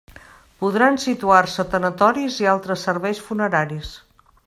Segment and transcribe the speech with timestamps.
[0.63, 3.97] Podran situar-se tanatoris i altres serveis funeraris.